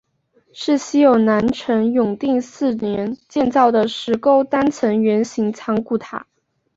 [0.51, 6.25] 寺西有南陈永定四年建造的石构单层圆形藏骨塔。